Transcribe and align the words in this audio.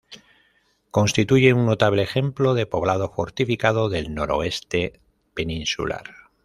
Constituye 0.89 1.53
un 1.53 1.67
notable 1.67 2.01
ejemplo 2.01 2.55
de 2.55 2.65
poblado 2.65 3.09
fortificado 3.13 3.87
del 3.87 4.15
noroeste 4.15 4.99
peninsular. 5.35 6.05